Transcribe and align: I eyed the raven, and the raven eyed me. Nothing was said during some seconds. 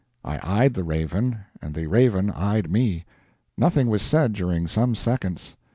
I 0.25 0.39
eyed 0.63 0.73
the 0.73 0.83
raven, 0.83 1.41
and 1.61 1.75
the 1.75 1.85
raven 1.85 2.31
eyed 2.31 2.71
me. 2.71 3.05
Nothing 3.55 3.85
was 3.85 4.01
said 4.01 4.33
during 4.33 4.65
some 4.67 4.95
seconds. 4.95 5.55